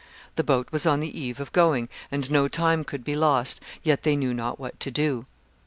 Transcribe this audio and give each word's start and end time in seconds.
The 0.35 0.43
boat 0.43 0.67
was 0.71 0.87
on 0.87 0.99
the 0.99 1.15
eve 1.21 1.39
of 1.39 1.51
going, 1.53 1.87
and 2.11 2.31
no 2.31 2.47
time 2.47 2.83
could 2.83 3.03
be 3.03 3.15
lost, 3.15 3.61
yet 3.83 4.01
they 4.01 4.15
knew 4.15 4.33
not 4.33 4.57
what 4.59 4.79
to 4.79 4.89
do. 4.89 5.27